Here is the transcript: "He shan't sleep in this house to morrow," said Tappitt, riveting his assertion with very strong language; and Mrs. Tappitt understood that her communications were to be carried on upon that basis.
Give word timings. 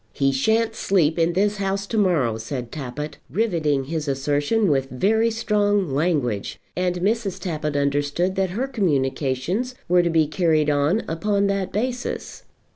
"He 0.13 0.31
shan't 0.31 0.73
sleep 0.73 1.19
in 1.19 1.33
this 1.33 1.57
house 1.57 1.85
to 1.85 1.95
morrow," 1.99 2.39
said 2.39 2.71
Tappitt, 2.71 3.19
riveting 3.29 3.83
his 3.83 4.07
assertion 4.07 4.71
with 4.71 4.89
very 4.89 5.29
strong 5.29 5.91
language; 5.91 6.59
and 6.75 6.95
Mrs. 7.01 7.39
Tappitt 7.39 7.75
understood 7.77 8.33
that 8.35 8.49
her 8.49 8.65
communications 8.67 9.75
were 9.87 10.01
to 10.01 10.09
be 10.09 10.25
carried 10.25 10.71
on 10.71 11.03
upon 11.07 11.45
that 11.45 11.71
basis. 11.71 12.41